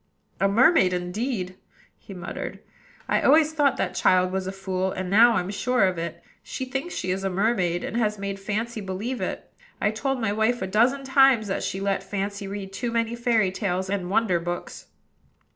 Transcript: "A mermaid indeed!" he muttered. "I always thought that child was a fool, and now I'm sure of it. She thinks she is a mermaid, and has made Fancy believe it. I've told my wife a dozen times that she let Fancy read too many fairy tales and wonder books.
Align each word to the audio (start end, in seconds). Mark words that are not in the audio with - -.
"A 0.39 0.47
mermaid 0.47 0.93
indeed!" 0.93 1.59
he 1.99 2.11
muttered. 2.15 2.57
"I 3.07 3.21
always 3.21 3.53
thought 3.53 3.77
that 3.77 3.93
child 3.93 4.31
was 4.31 4.47
a 4.47 4.51
fool, 4.51 4.91
and 4.91 5.11
now 5.11 5.33
I'm 5.33 5.51
sure 5.51 5.83
of 5.85 5.99
it. 5.99 6.23
She 6.41 6.65
thinks 6.65 6.95
she 6.95 7.11
is 7.11 7.23
a 7.23 7.29
mermaid, 7.29 7.83
and 7.83 7.95
has 7.97 8.17
made 8.17 8.39
Fancy 8.39 8.81
believe 8.81 9.21
it. 9.21 9.53
I've 9.79 9.93
told 9.93 10.19
my 10.19 10.33
wife 10.33 10.59
a 10.63 10.65
dozen 10.65 11.03
times 11.03 11.45
that 11.49 11.61
she 11.61 11.79
let 11.79 12.01
Fancy 12.01 12.47
read 12.47 12.73
too 12.73 12.91
many 12.91 13.15
fairy 13.15 13.51
tales 13.51 13.91
and 13.91 14.09
wonder 14.09 14.39
books. 14.39 14.87